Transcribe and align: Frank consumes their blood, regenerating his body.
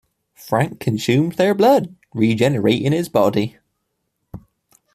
Frank 0.33 0.79
consumes 0.79 1.35
their 1.35 1.53
blood, 1.53 1.93
regenerating 2.15 2.91
his 2.91 3.07
body. 3.07 3.59